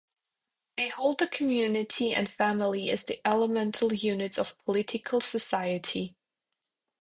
[0.77, 6.15] They hold the community and family as the elemental units of political society.